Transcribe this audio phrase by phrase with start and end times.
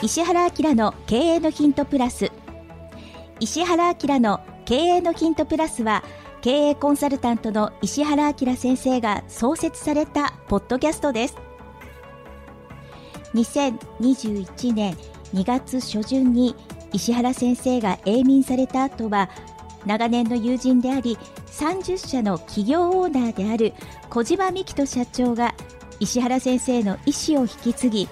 [0.00, 2.30] 石原明の経営のヒントプラス。
[3.40, 6.04] 石原明の経営のヒントプラスは
[6.40, 11.36] 経営コンサルタントの石原明先生が創設されたポッドキャストです。
[13.34, 14.96] 2021年
[15.34, 16.54] 2月初旬に
[16.92, 19.28] 石原先生が永眠された後は
[19.84, 21.18] 長年の友人であり
[21.48, 23.74] 30社の企業オーナーである
[24.10, 25.54] 小島美希人社長が
[25.98, 28.08] 石原先生の意思を引き継ぎ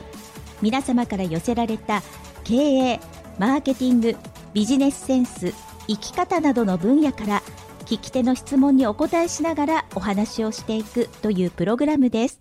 [0.63, 2.03] 皆様から寄せられた
[2.45, 3.01] 経営
[3.39, 4.17] マーケティング
[4.55, 5.53] ビジネスセンス
[5.87, 7.43] 生き方などの分野から
[7.85, 12.41] 聞き手の質問にお答えしながらお話をしていくというプログラムです。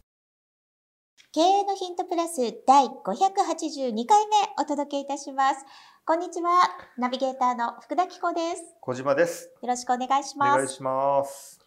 [1.32, 5.66] 経営のヒントプラス第582回目お届けいたします。
[6.06, 6.62] こんにちは
[6.98, 8.64] ナビゲーターの福田紀子です。
[8.82, 9.52] 小島です。
[9.62, 10.58] よろしくお願いしおます。
[10.58, 11.60] 願いします。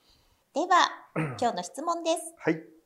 [0.55, 0.89] では
[1.39, 2.34] 今日の質問です。
[2.39, 2.78] はい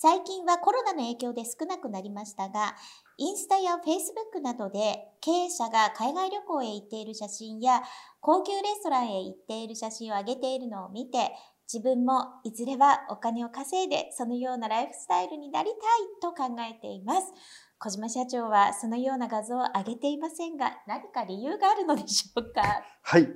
[0.00, 2.76] 最近はコロナの影響で少なくなりましたが、
[3.16, 7.82] インスタやフェイスブックなどで経営者が海外旅行へ行っている写真や
[8.20, 11.32] 高級レストランへ行っている写真を上げているのを見て、
[11.66, 15.76] 自分もいずれはお金を稼いでそのようなライフスタイルになりたい
[16.22, 17.32] と考えています。
[17.80, 22.62] 小島社長はそのような画像を上げていませんが、何か理由があるのでしょうか？
[23.02, 23.28] はい。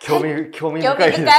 [0.00, 1.30] 興味、 興味深いですね。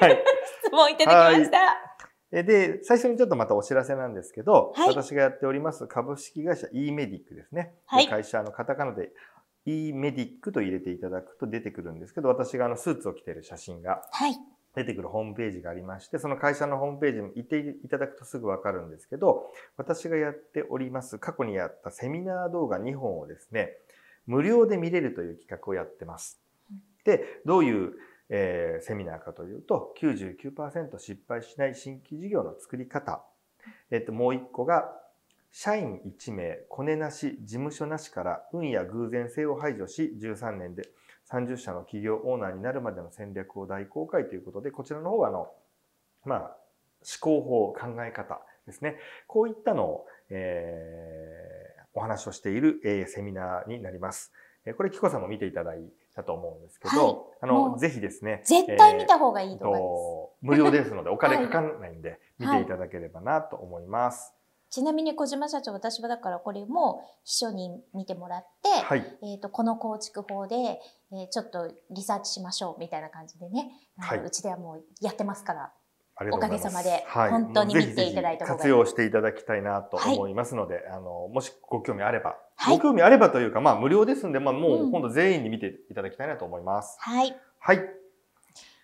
[0.00, 0.24] はい。
[0.62, 1.87] 質問いただきました。
[2.32, 7.74] えで、最初にちょっとまたお知らせなんですけど、はい私がやっております株式会社 e メディックですね。
[7.86, 9.10] はいで会社のカタカナで
[9.66, 14.36] e メディックと入れていただくと出てくるんですけど、私があのスーツを着ている写真がはい。
[14.74, 23.72] 出てくるホームページがありまして、その会社のホームページに行っていただくとすぐわかるんですけど、私がやっております過去にやったセミナー動画2本をですね、
[24.26, 26.40] 無料で見れるという企画をやってます。
[27.04, 27.94] で、どういう、
[28.28, 33.24] えーセミナーかというと、99%失敗しない新規事業の作り方。
[33.90, 34.92] えっと、もう一個が、
[35.50, 40.82] 社員1名、コネなし、事務所なしから運や偶然性を排除し、13年で
[41.30, 45.50] 30社の企業オーナーになるまでの戦略を大公開ということで、こちらの方は、あの、
[46.24, 48.98] まあ、思考法、考え方ですね。
[49.26, 54.32] こういったのを、えーお話をしている、えーセミナーになります。
[54.76, 55.82] これ、キコさんも見ていただい
[56.18, 59.88] たと思うんですけど、はいあの、ぜひですね、絶対見た方がいいえー動画です。
[59.88, 64.34] と無料ですので、お金はいかかんないんで、見はいていただければなと思います。
[64.70, 69.18] ちなみに小島社長、私はだからこれも秘書に見てもらって、はい。
[69.22, 75.72] えっ、と、この構築法で、えーちょっとリサーチしましょうみたいな感じでね、はいうちではもうやってますから。
[76.32, 86.96] おかげさまではい、本当に見ていただいた活用していただきたいなと思いますので、あの、もしご興味あれば、はいご興味あればというか、まあ無料ですんで、まあもううん今度全員に見ていただきたいなと思います。
[87.00, 87.36] はい。
[87.60, 87.80] はい。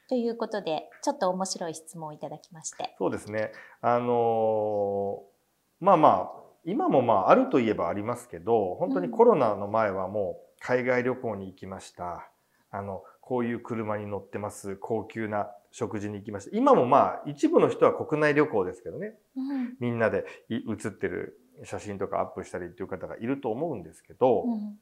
[0.09, 2.95] ということで、ちょっと面白い質問をいただきまして。
[2.99, 3.53] そうですね。
[3.81, 5.35] あのー
[5.81, 12.31] まあまあ、今もまああるといえばありますけど、本当にコロナの前はもう海外旅行に行きました。
[12.71, 14.77] あの、こういう車に乗ってます。
[14.77, 16.57] 高級な食事に行きました。
[16.57, 19.15] 今もまあ一部の人は国内旅行ですけどね。
[19.37, 19.77] うん。
[19.81, 24.79] みんなでい写ってる写真とかアップしたりっていう方がいると思うんですけど、うん。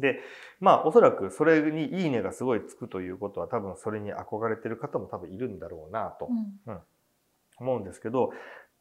[0.00, 0.18] で、
[0.58, 6.28] まあおそらくそれにいいねがすごいつくということは多分それに憧れてる方も多分いるんだろうなと
[6.66, 6.80] うん。
[7.60, 8.32] 思うんですけど、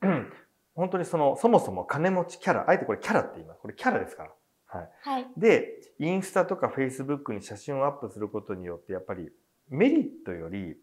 [0.74, 3.62] 本当にその、そもそも金持ちキャラ、あえてこれキャラって言います。
[3.62, 4.32] これキャラですから。
[4.66, 4.90] はい。
[5.04, 5.28] はい。
[5.38, 9.30] で、インスタとかフェイスブックに写真をアップすることによって、やっぱり
[9.70, 10.76] メリットより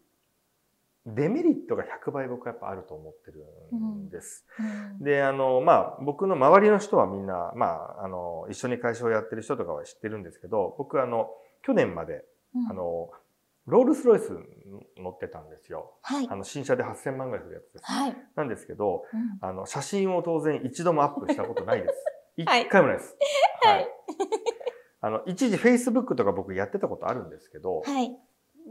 [1.15, 3.43] デメリットが100倍僕はやっぱあると思ってる
[3.75, 4.45] んです。
[4.99, 5.03] うん。
[5.03, 11.29] で、あの、まあ、僕の周りの人はみんな、まあ、あの、一緒に会社をやってる人とかは知ってるんですけど、僕あの、
[11.63, 12.25] 去年まで、
[12.55, 13.09] うんあ、の、
[13.67, 14.31] ロールスロイス
[14.97, 15.93] 乗ってたんですよ。
[16.01, 16.35] はいあ。
[16.35, 17.85] の、新車で8000万ぐらいするやつです。
[17.85, 18.17] はい。
[18.35, 21.93] なんですけど、うんあの、写真を当然一度もアップしたことないです。
[22.37, 23.17] 一 はい回もないです。
[23.63, 23.87] はい。
[25.01, 28.17] あの、一時 Facebook とか僕やってたことあるんですけど、はい。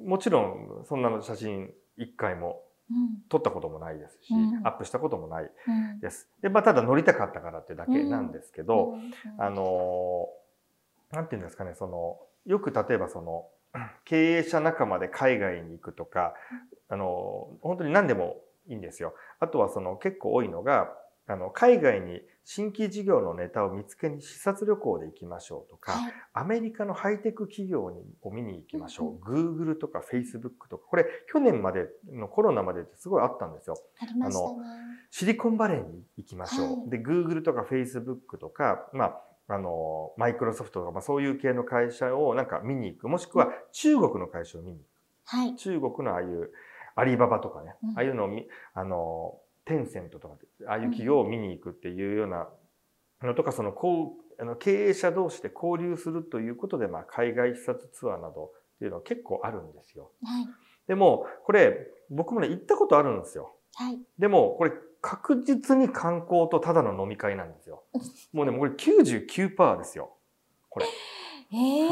[0.04, 3.20] もちろんそんなの写真一回もうん。
[3.28, 6.00] 撮ったこともないですし、うんアップしたこともないうん。
[6.00, 6.28] です。
[6.40, 13.46] で、まあ、ただ乗りたかったからってだけなんですけど、うん、あのーなんていうんですかね、その、よく例えばその、
[14.04, 16.34] 経営者仲間で海外に行くとか、
[16.88, 18.36] あのー本当に何でも
[18.66, 19.14] いいんですよ。
[19.40, 20.88] あとはその結構多いのが、
[21.26, 26.12] あの、海外に新規事業のネタを見つけに視察旅行で行きましょうとか、はい。
[26.32, 29.30] アメリカのハイテク企業にを見に行きましょう。
[29.30, 33.76] うん Google とか Facebook とか、これ去年までのコロナまでってすごいあったんですよ。
[34.00, 34.56] ありましたね。
[35.10, 36.66] シリコンバレーに行きましょう。
[36.78, 43.08] はいで、Google とか Facebook とか、まあ、あの、マイクロソフトとか、まあ、そういう系の会社をなんか見に行く。
[43.10, 44.84] もしくは中国の会社を見に行
[45.36, 45.58] はいく。。
[45.58, 46.50] 中国のああいう
[46.96, 49.38] アリババとかね、うんああいうのを見、あの、
[49.68, 50.34] テンセントとか、
[50.66, 52.48] ああいう企業を見に行くっていうような
[53.22, 60.10] のとか、その、こう、あの経営者同士で交流するということで、まあ、海外視察ツアーなどっていうのは結構あるんですよ。
[60.24, 60.46] はい。
[60.86, 63.54] でも、これ、僕もね、行ったことあるんですよ。
[63.74, 63.98] はい。
[64.18, 67.84] でも、これ、確実に観光とただの飲み会なんですよ。
[68.32, 70.16] もうね、もうこれ99%ですよ。
[70.70, 70.86] これ。
[70.86, 71.88] へ え。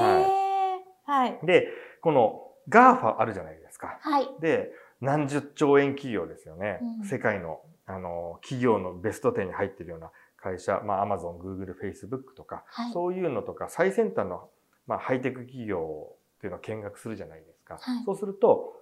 [1.04, 1.38] はい。
[1.44, 1.68] で、
[2.00, 3.98] この GAFA あるじゃないですか。
[4.00, 4.28] はい。
[4.40, 6.78] で、何十兆円企業ですよね。
[7.00, 12.92] うん世界の、あの、企業のベスト10に入ってるような会社、まあ、Amazon、Google、Facebook とか、はい。
[12.92, 14.48] そういうのとか、最先端の、
[14.86, 17.78] まあ、ハイテク企業っていうのを見学するじゃないですか。
[17.80, 18.74] はいそうすると、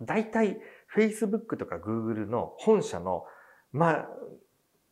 [0.00, 0.60] 大体
[0.94, 3.24] Facebook とか Google の本社の、
[3.72, 4.08] まあ、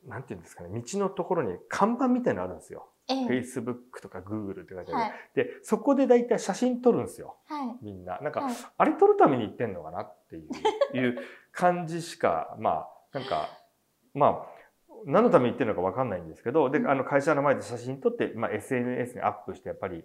[0.06, 2.88] なんていうんですかね、道のところに看板みたいなのあるんですよ。
[3.08, 4.94] ええ Facebook とか Google って書いてある。
[4.94, 5.12] はい。
[5.34, 7.36] で、そこで大体写真撮るんですよ。
[7.46, 7.76] はい。
[7.82, 8.18] みんな。
[8.20, 10.40] なんか、はいあれ撮るために行ってんのかなってい
[10.94, 11.18] ういう
[11.52, 13.48] 感じしか、 まあ、なんか、
[14.14, 14.46] まあ、
[15.04, 20.04] 何のために行ってるのかわかんないんですけど、で、あの会社の前で写真撮って、まあ、SNS にアップして、やっぱり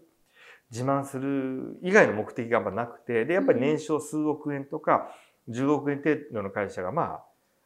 [0.70, 5.12] 自慢する以外の目的がやっぱなくて、で、やっぱり年商数億円とか、
[5.50, 7.26] 10億円程度の会社が、まあ、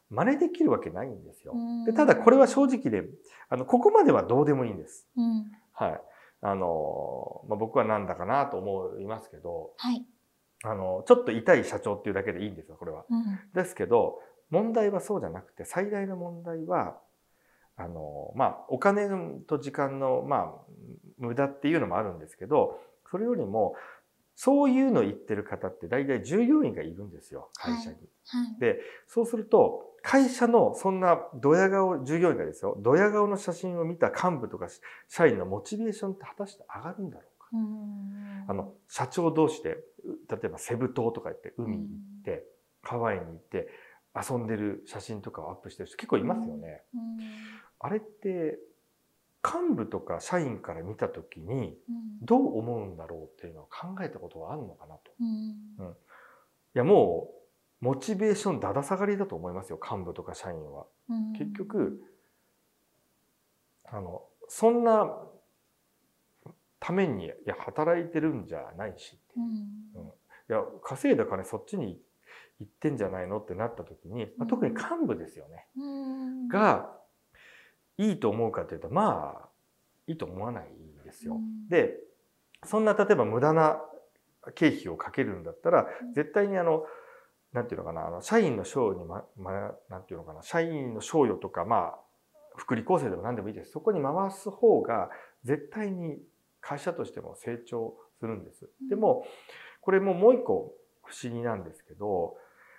[0.09, 1.53] 真似できるわけないんですよ。
[1.85, 3.07] で、ただこれは正直で、
[3.49, 5.07] あの、ここまではどうでもいいんです。
[5.15, 5.51] うん。
[5.73, 6.01] はい。
[6.41, 10.05] あの、まあ、僕はなんだかなと思いますけど、はい。
[10.63, 13.05] あの、ちょっと痛い社長っていうだけでいいんですよ、これは。
[13.09, 13.39] うん。
[13.53, 14.19] ですけど、
[14.49, 16.99] 問題はそうじゃなくて、最大の問題は、
[17.77, 19.09] あの、まあ、お金
[19.47, 20.53] と時間の、まあ、
[21.17, 22.79] 無駄っていうのもあるんですけど、
[23.09, 23.75] それよりも、
[24.35, 27.95] そういうの言ってる方って大体従業員がいるんですよ、会社に。
[28.27, 28.59] はい。
[28.59, 34.67] で、そうすると、会社のそんなドヤ顔、従業員がですよ、ドヤ顔の写真を見た幹部とか
[35.07, 37.47] 社員のモチベーションって果たして上がるんだろうか。
[37.53, 38.45] うん。
[38.47, 39.81] あの、社長同士で、う
[40.29, 42.45] 例えばセブ島とか行って海に行って、
[42.83, 43.69] ハワイに行って
[44.13, 46.83] 遊んでる写真とかをアップしてる人結構いますよね。
[46.93, 47.19] うん。
[47.79, 48.59] あれって、
[49.45, 52.25] 幹部とか社員から見た時にうん。
[52.25, 55.11] どう思うんだろうっていうのを考えたことはあるのかなと。
[55.11, 55.95] いうん。
[56.73, 57.29] や、も
[57.81, 60.87] う、モチベーションだだ下がりだと思いますよ、幹部とか社員は。
[61.09, 62.01] うん結局、
[63.85, 65.15] あの、そんな
[66.79, 70.07] ために、いや、働いてるんじゃないしっていううん。
[70.07, 70.11] い
[70.47, 71.99] や、稼いだ金そっちに
[72.59, 75.67] 行ってんじゃないのってなった時に、まあ、特に幹部ですよね。
[75.77, 76.47] うん。
[76.47, 76.97] が、
[77.97, 79.49] いいと思うかというと、まあ、
[80.07, 80.65] いいと思わない
[81.03, 81.35] ですよ。
[81.35, 81.97] うんで、
[82.63, 83.79] そんな例えば無駄な
[84.55, 86.85] 経費をかけるんだったらうん、絶対にあの、
[87.53, 91.99] なんていうのかな、あの、社員の賞与にま、ま、なんていうのかな、社員の賞与とか、まあ、
[92.57, 93.71] 福利厚生でも何でもいいです。
[93.71, 95.09] そこに回す方が、
[95.43, 96.17] 絶対に
[96.59, 98.69] 会社としても成長するんです。
[98.89, 99.25] でも、
[99.81, 102.35] これももう一個不思議なんですけど、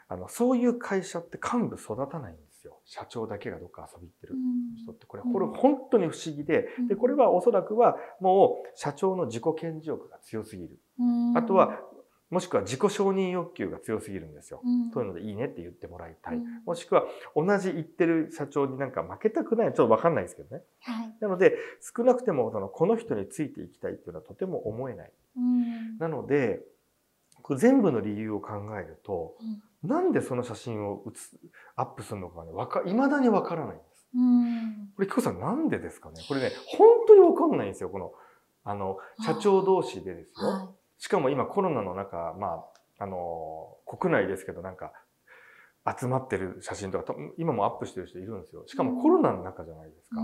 [0.08, 2.80] あの、そういう会社って幹部育たないんですよ。
[2.84, 4.34] 社長だけがどっか遊び行ってる
[4.82, 5.06] 人って。
[5.06, 10.78] これ、うんこれ本当に不思議で、うんで、これはおそらくはもう社長の自己顕示欲が強すぎる。
[10.98, 11.80] うんあとは、
[12.28, 14.60] もしくは自己承認欲求が強すぎるんですよ。
[14.64, 16.36] うんそういうのでいいねって言ってもらいたい。
[16.36, 17.04] うんもしくは
[17.36, 19.68] 同じ言ってる社長になんか負けたくない。
[19.68, 20.62] ちょっとわかんないですけどね。
[20.80, 21.16] はい。
[21.20, 25.12] なので、少なくてもそのこの人についていきたいっていうのはとても思えない。
[25.36, 25.98] うん。
[25.98, 26.60] なので、
[27.56, 31.38] 全部の理由を考えると、うんなんでその写真を写す
[31.76, 34.08] アップするのかね、わか、未だにわからないんです。
[34.14, 34.90] うん。
[34.94, 36.22] これ、キコさんなんでですかね？
[36.26, 37.90] これね、本当にわかんないんですよ。
[37.90, 38.12] この、
[38.64, 40.48] あの、社長同士でですよ。
[40.48, 42.64] はしかも今コロナの中、ま
[42.98, 44.92] あ、あの、国内ですけどなんか、
[45.98, 48.64] 集まってる写真とか、と今もアップしてる人いるんですよ。
[48.66, 50.14] しかもコロナの中じゃないですい。
[50.14, 50.22] か。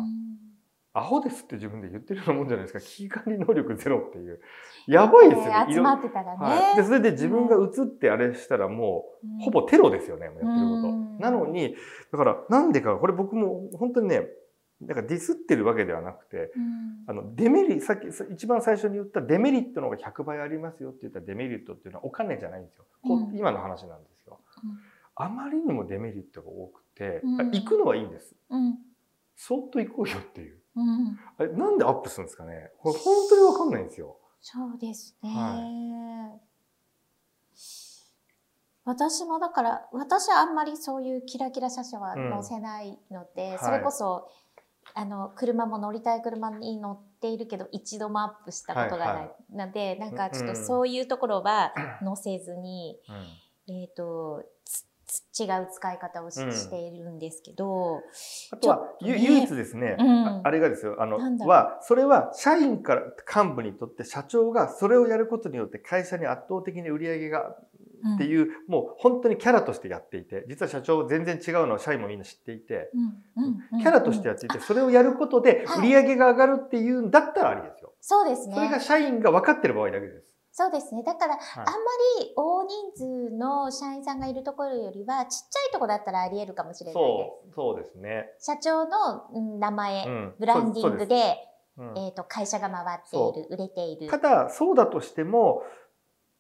[0.95, 2.81] うんアホですって自分で言ってるようなもんじゃないですか。
[2.85, 4.41] 危機管理能力ゼロっていう。
[4.87, 5.53] やばいですよね。
[5.69, 6.37] えー集まってたらね。
[6.39, 6.77] はい。
[6.77, 11.23] で、それで自分が映ってあれしたらもうんう、ほぼテロですよね、もうやってるこうんと。
[11.23, 11.77] なのに、
[12.11, 14.29] だから、なんでか、これ僕も本当にね、
[14.83, 22.85] なんかディスってるわけではなくて、うんあの、デメリット、さっき、一番最初に言ったデメリットの方が100倍ありますよって言ったデメリットっていうのはお金じゃないんですよ。
[23.03, 24.41] こううん今の話なんですよ。
[24.63, 24.79] うん
[25.15, 28.35] あまりにもデメリットが多くて、うんあ行くのはいいんです。
[28.49, 28.79] うん。
[29.37, 30.62] そっと行こうよっていう。
[30.77, 31.19] うん。
[31.39, 32.71] あれなんでアップするんですかね？
[32.79, 34.17] これ本当にわかんないんですよ。
[34.41, 35.31] そうですね。
[35.31, 36.39] は
[38.85, 44.29] 私もだから、私はあんまりそういうキラキラ写真はうん載せないので、はいそれこそ、
[44.95, 49.07] あの、車も乗りたい車に乗っているけど、一度もアップしたことがない。
[49.07, 52.99] はいはので、なんかちょっとうんそういうところは載せずに、
[53.69, 54.43] うんえっ、と、
[55.39, 58.03] 違う使い方をし,、うんているんですけど、
[58.51, 60.27] あとは、とねゆ唯一ですね、うん。
[60.27, 63.03] ああれがですよ、あのは、それは社員から
[63.35, 67.55] 幹部にとって社長がそれをやることによって会社に圧倒的に売り上げが
[68.15, 72.91] っていう、もう本当にキャラとしてやっていて実は社長全然違うのを社員もみんな知っていて、
[73.79, 77.93] キャラとしてやっていてそれをやることで売り上げが上がるっていうんだったらありですよ。
[78.01, 78.55] そうですね。
[78.55, 80.32] それが社員が分かってる場合だけです。
[80.55, 81.03] そうですね。
[81.03, 81.73] だから、はい、あんま
[82.21, 87.55] り大人数の社員さんがいるところよりは、ちっちゃいところだったらあり得るかもしれないです。
[87.55, 88.27] そう、そうですね。
[88.39, 91.37] 社長の名前、うん、ブランディングで、
[91.79, 94.11] うん、えっ、ー、と、会社が回っている、売れている。
[94.11, 95.63] ただ、そうだとしても、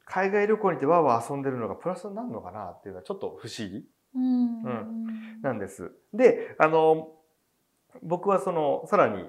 [0.04, 5.90] 海外旅行に行ってわーわー遊んでるのがプラスになるのかなっていうのはちょっと不思議、うん、うん、なんです。
[6.12, 7.08] で、あの、
[8.02, 9.24] 僕はその、さらに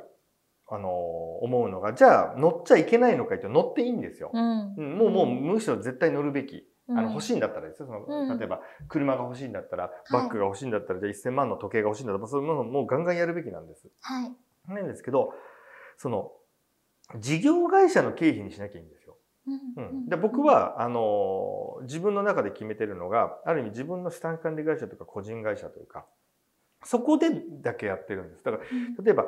[0.74, 4.32] あの思うのがじゃあ乗っちゃいけないのかいって乗っていいんですよ。
[4.34, 6.68] うん、もうもうむしろ絶対乗るべき。
[6.90, 13.88] あの欲しいんだったらですよその、うん、例えば車が欲しいんだったらバッグが欲しいんだったら、はい、じゃあ1000万の時計が欲しいんだったらそういうものもうガンガンやるべきなんです。
[14.02, 14.34] はい、
[14.68, 15.34] なんですけど
[15.96, 16.34] その
[17.20, 19.16] 事業会社の経費にしなきゃいいんですよ。
[19.78, 26.06] うん、で僕はあの自分の中で決めてるのがある意味自分の資産管理会社とか個人会社というか
[26.86, 27.30] そこで
[27.62, 28.44] だけやってるんです。
[28.44, 28.64] だから、
[29.04, 29.26] 例えば、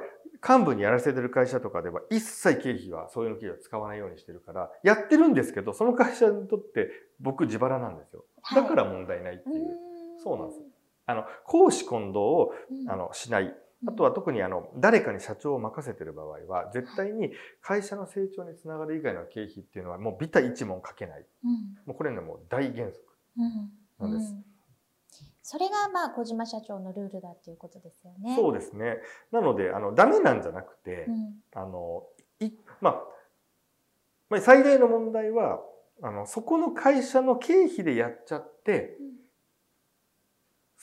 [0.48, 8.26] 幹部にやらせてる会社とかでは一切経費は、そういうの経費は使わないようにしてるから、やってるんですけど、その会社にとって僕自腹なんですよ。
[8.54, 9.66] だから問題ないっていう。
[9.66, 9.76] はい、
[10.24, 10.62] そうなんです。
[11.08, 12.54] あの、公私混同を、
[12.88, 13.56] あの、しない。
[13.88, 21.26] あとは特にあの、誰かに社長を任せてる場合は、絶対に会社の成長につながる以外の経費っていうのはもうビタ一文かけない。
[21.86, 23.04] もうこれね、もう大原則
[24.00, 24.55] なんです。
[25.42, 28.36] それがまあ小島社長のルールだっていうことですよね。
[28.36, 28.98] そうですね。
[29.32, 32.04] なのであのダメなんじゃなくて、うん、あの
[32.40, 33.04] いまあ、
[34.30, 35.60] まあ、最大の問題は
[36.02, 38.98] あのそこの会社の経費でやっちゃって、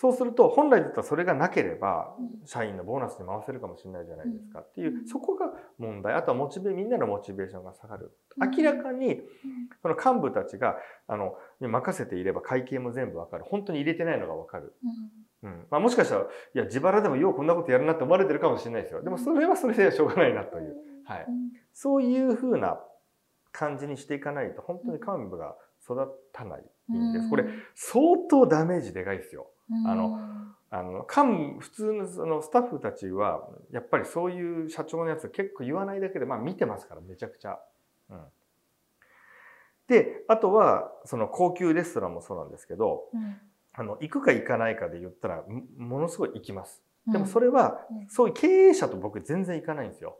[0.02, 4.58] そうすると本来だったらそれがなければ社員のボーナスに回せるかもしれないじゃないですか。
[4.58, 6.14] っていうそこが問題。
[6.14, 8.10] あとはモチベみんなのモチベーションが下がる。
[8.36, 9.20] 明らかに
[9.80, 10.74] その幹部たちが
[11.06, 13.44] あの任せていれば会計も全部わかる。
[13.44, 14.74] 本当に入れてないのがわかる、
[15.44, 15.66] うん。
[15.70, 19.04] まあ、もしかしたらいや自腹でもようこんなことやるなって思われてるかもしれないですよ。
[19.04, 21.26] でもそれはそれで しょうがないなという、はい、
[21.72, 22.80] そういうふうな
[23.52, 27.30] 感じにしていかないと本当に幹部が育たないんです。
[27.30, 27.44] これ
[27.76, 29.51] 相当ダメージでかいですよ。
[29.86, 30.18] あの、
[30.70, 37.58] あの、幹、普通のそのスタッフたちは、やっぱりそういう社長のやつ結構言わないだけで、まあ見てますから、めちゃくちゃ。
[38.10, 38.24] うん。
[39.88, 43.36] で、あとは、その高級レストランもそうなんですけど、うん、
[43.74, 45.44] あの、行くか行かないかで言ったら、
[45.76, 46.82] ものすごい行きます。
[47.06, 50.18] でもそれは、そういう経営者と僕全然行かないんですよ。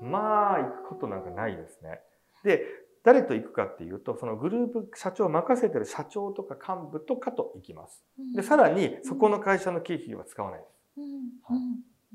[0.00, 2.00] まあ、行くことなんかないですね。
[2.44, 2.64] で、
[3.08, 8.04] 誰と行くかっていうとそのグループ社長を任せてる社長とか幹部とかと行きます。
[8.36, 11.00] でさらにそこの会社の経費は使わないです。
[11.48, 11.58] はい、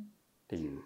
[0.03, 0.05] っ
[0.49, 0.83] ていう。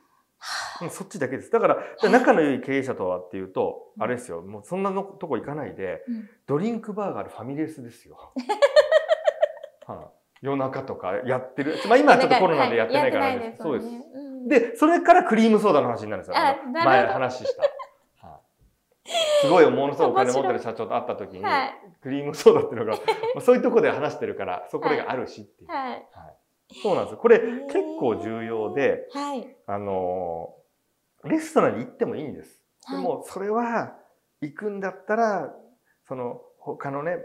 [0.89, 1.51] そっちだけです。
[1.51, 1.77] だから、
[2.09, 6.03] 仲の良い経営者とはっていうと、あれですよ、もうそんなのとこ行かないで、
[6.45, 8.31] ドリンクバーがあるファミレスですよ。
[9.87, 10.11] はあ、
[10.41, 11.75] 夜中とかやってる。
[11.89, 13.63] まあ今はちょっとコロナでやってないからです。
[13.63, 13.89] そうです。
[14.47, 16.35] で、それからクリームソーダの話になるんですよ。
[16.71, 17.63] 前話した。
[19.41, 21.43] すごいものすごいお金持ってる社長と会った時に、
[22.01, 22.97] クリームソーダっていうのが、
[23.41, 25.69] そういうとこで話してるから、そこがあるしっていう。
[25.69, 26.07] はい。
[26.81, 27.17] そうなんです。
[27.17, 30.53] これ結構重要で、はい、あの、
[31.23, 32.61] レストランに行ってもいいんです。
[32.91, 33.97] でも、それは、
[34.41, 35.55] 行くんだったら、
[36.07, 37.17] その、他のね、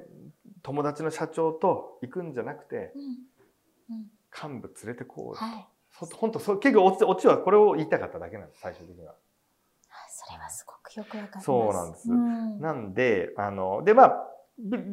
[0.62, 5.34] 友達の社長と行くんじゃなくて、うんうん、幹部連れてこう。
[5.34, 5.68] はい。
[6.14, 9.14] 本当そう、結構オチはこれを言いたかっただけなんです、最終的には。
[10.32, 11.44] それはすごくよくわかります。
[11.44, 12.10] そうなんです。
[12.10, 14.26] うん、なんで、あの、で、まあ、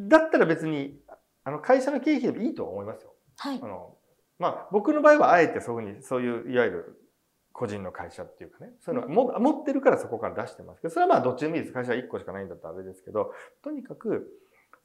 [0.08, 1.00] だったら別に、
[1.44, 3.14] あの、会社の経費でもいいと思いますよ。
[3.38, 3.60] はい。
[3.62, 3.96] あの、
[4.38, 7.02] まあ、僕の場合はあえてそういうふうに、そういう、いわゆる
[7.54, 11.74] 個人の会社っていうかね、そういうのも、持ってるからそこから出してますけど、それはまあどっちでもいいです。
[11.74, 14.30] 会社は1個しかないんだったらあれですけど、とにかく、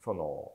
[0.03, 0.51] その、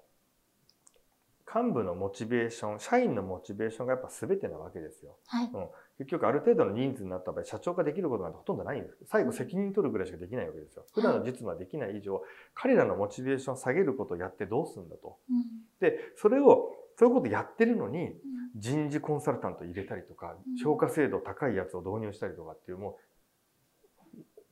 [1.52, 5.16] 幹部のモチベーション、社員のモチベーションがやっぱ全てなわけですよ。
[5.26, 5.68] はい、うん、
[6.00, 8.96] 結局ある程度の人数になった場合、社長ができることなんてほとんどないんです。
[9.04, 10.86] 最後責任取るぐらいしかできないわけですよ。
[10.94, 12.22] 普段の実務はできない以上、
[12.54, 15.18] 彼らのモチベーションを下げることをやってどうするんだと。
[15.28, 15.44] うん、
[15.78, 18.14] で、それを、そういうことやってるのに、
[18.56, 22.94] 人事コンサルタント入れたりとか、評価制度高いやつを導入したりとかっていう、もう、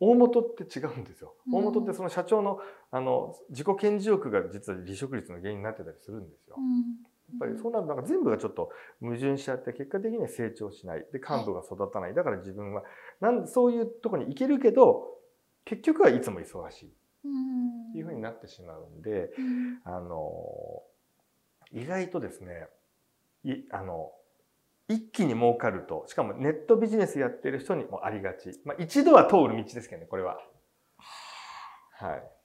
[0.00, 1.34] 大元って違うんですよ。
[1.50, 6.56] 大元ってその社長のあの自己顕示欲が実は離職率の原因になってたりするんですよ。
[6.56, 8.70] やっぱりそうなるとなんか全部がちょっと
[9.00, 11.06] 矛盾しちゃって結果的には成長しない。
[11.12, 12.14] で幹部が育たない。
[12.14, 12.82] だから自分は
[13.20, 15.06] なんそういうとこに行けるけど
[15.64, 16.88] 結局はいつも忙しい。
[16.88, 19.30] っていうふうになってしまうんで、
[19.84, 20.30] あの
[21.72, 22.68] 意外とですね
[23.44, 24.12] いあの
[24.88, 30.38] 一気に儲かるとしかもネットビジネスやってる人にもありがち、まあ、一度は通る道ですけどねこれは。
[31.92, 32.37] はい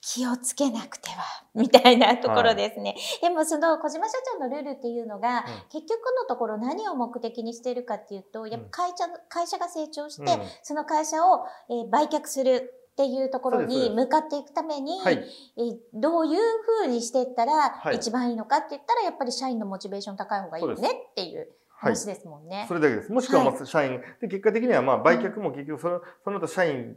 [0.00, 2.94] 気をつけなくては、 みたいなところですね。
[3.20, 21.52] はい、でもその小島社長のルールっていうのが、うん、結局のところ何を目的にしているかっていうと、やっぱ会社、会社が成長して、うん、その会社を、えー、売却するっていうところに向かっていくために、はい、えどういうふうにしていったら一番いいのかって言ったら、やっぱり社員のモチベーション高い方がいいよねっていう。
[21.80, 23.10] 話ですもんね、はい、それだけです。
[23.10, 26.94] もしくはまあ社員、はい、で結果的にはまあ売却も結局そのその後社員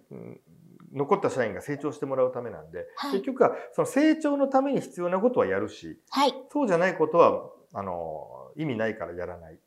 [0.94, 9.60] 残った社員が成長してもらうためなんで、はい、結局はその成長のために必要なことはやるし、はい、そうじゃないことはあの意味ないからやらない、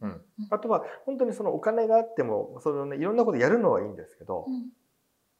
[0.00, 0.20] うん、うん、
[0.50, 4.70] あとは本当にそのお金があってもその、ね、いろんなことやるのはいいんですけど、うん、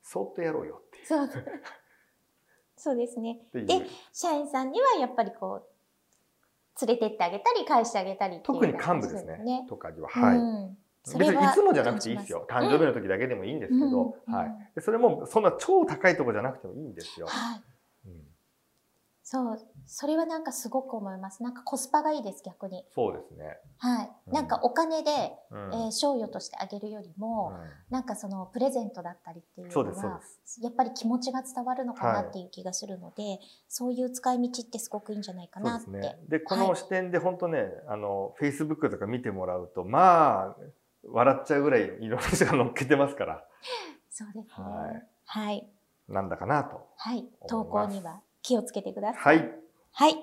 [0.02, 1.06] そっとやろうよっていう。
[1.06, 1.28] そう。
[2.76, 3.38] そうですね。
[3.52, 5.62] で社員さんにはやっぱりこ
[6.80, 9.66] う連れてってあげたり返してあげたり、特に幹部ですね。
[9.68, 10.37] とかにははい。
[10.38, 12.47] うん別にいつもじゃなくていいですよ。
[12.49, 14.80] 誕生日の時だけでもいいんですけど、うん、はい。
[14.80, 17.26] それもそんな超高いとこじゃなくてもいいんですよ。
[17.26, 17.62] はい。
[18.07, 18.23] うん、
[19.23, 19.59] そう。
[19.87, 21.42] それはなんかすごく思います。
[21.42, 22.85] なんかコスパがいいです、逆に。
[22.95, 23.59] そうですね。
[23.78, 24.11] はい。
[24.28, 25.11] うん、なんかお金で、
[25.50, 30.21] うん、えー、賞与としてあげるよりも、うん、なんかそのプレゼントだったりっていうのは、
[30.62, 35.90] やっぱり気持ちが伝わるのかなっていう気がするので、はい、そういう使い道ってすごくいいんじゃないかなって。
[36.28, 40.57] で、ね、この視点で本当ね、はい、あの、Facebook とか見てもらうと、まあ、
[41.09, 43.45] 笑っちゃうぐらいいろんな人が乗っけてますから。
[44.11, 44.64] そうですね。
[44.64, 45.07] はい。
[45.26, 45.66] はい。
[46.09, 46.88] なんだかなと。
[46.97, 47.25] はい。
[47.49, 49.38] 投稿には気をつけてください。
[49.38, 49.50] はい。
[49.92, 50.16] はい。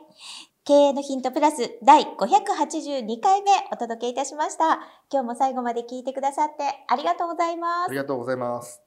[0.63, 4.79] 経営のヒントプラス第582回目お届けいたしました。
[5.09, 7.87] 今日も最後まで聞いてくださってありがとうございます。
[7.87, 8.81] ありがとうございます。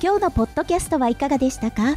[0.00, 1.96] 今日のポッドキャストはいかがでしたか？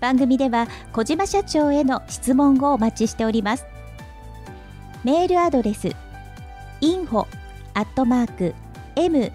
[0.00, 3.64] 番組では小島社長への質問をお待ちしております。
[5.02, 5.88] メールアドレス
[6.82, 7.26] info
[7.76, 8.54] アットマーク
[8.96, 9.34] m-aim.jp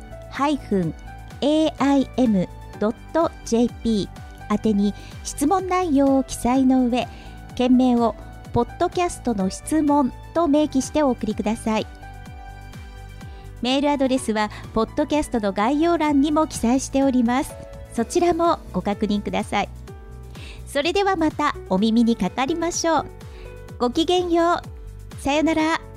[4.50, 4.94] 宛てに
[5.24, 7.08] 質問内容を記載の上、
[7.56, 8.16] 件名を
[8.52, 11.88] ポッドキャストの質問と明記してお送りください。
[13.62, 17.54] メールアドレスはポッドキャストの概要欄にも記載しております。
[17.94, 19.70] そちらもご確認ください。
[20.66, 23.06] それではまたお耳にかかりましょう。
[23.78, 24.62] ごきげんよ
[25.20, 25.22] う。
[25.22, 25.91] さよなら。